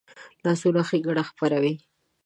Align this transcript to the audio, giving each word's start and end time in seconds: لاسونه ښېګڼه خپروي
لاسونه 0.43 0.81
ښېګڼه 0.89 1.23
خپروي 1.29 1.73